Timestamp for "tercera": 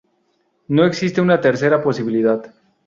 1.41-1.83